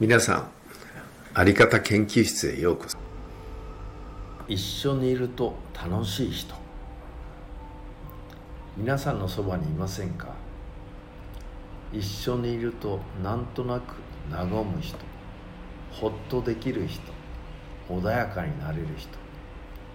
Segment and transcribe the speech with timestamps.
[0.00, 0.50] 皆さん
[1.34, 2.98] あり方研究室へようこそ。
[4.48, 6.54] 一緒にいると楽しい人。
[8.76, 10.34] 皆さんのそばにいませんか？
[11.92, 13.94] 一緒にいるとなんとなく
[14.32, 14.98] 和む人。
[15.92, 17.00] ほっとできる人。
[17.88, 19.10] 穏やかになれる人。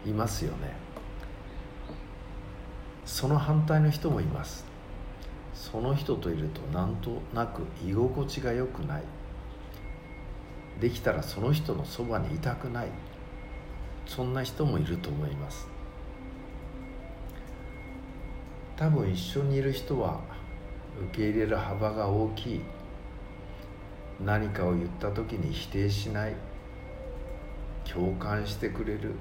[0.09, 0.75] いますよね。
[3.05, 4.65] その反対の人もいます。
[5.53, 9.03] その人といるとなんとなく居心地が良くない。
[10.83, 12.87] できたらその人のそばにいたくない。
[14.05, 15.65] そんな人もいると思います。
[18.75, 20.19] 多分一緒にいる人は
[21.11, 22.61] 受け入れる幅が大きい。
[24.25, 26.35] 何かを言った時に否定しない。
[27.85, 29.13] 共感してくれる。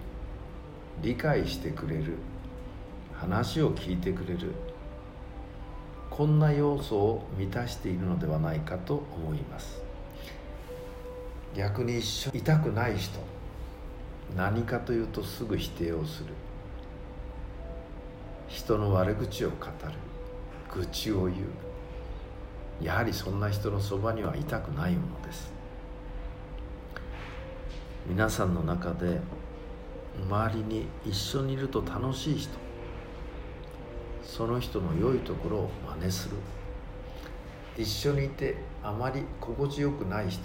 [1.01, 2.17] 理解してくれる。
[3.15, 4.51] 話を聞いてくれる。
[6.11, 9.92] こんな要素を満たしているのではないかと思います。
[11.55, 13.19] 逆に一緒いたくない人
[14.37, 16.29] 何かというとすぐ否定をする。
[18.49, 19.71] 人の悪口を語る。
[20.75, 21.37] 愚痴を言う。
[22.81, 25.53] やはりそんな人のそばにはいたくないものです。
[28.07, 29.21] 皆さんの中で
[30.29, 32.51] 周りに一緒にいると楽しい人
[34.25, 36.37] その人の良いところを真似する。
[37.77, 40.41] 一緒にいてあまり心地よくない人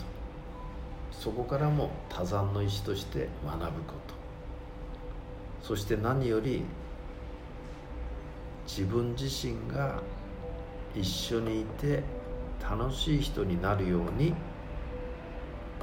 [1.19, 4.15] そこからも多山の石として学ぶこと。
[5.61, 6.63] そして何より
[8.67, 10.01] 自分自身が
[10.95, 12.03] 一緒にいて
[12.61, 14.33] 楽しい人になるように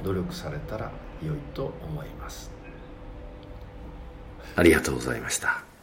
[0.03, 0.91] 努力されたら
[1.23, 2.51] 良いと思います。
[4.55, 5.74] ありがとうございました。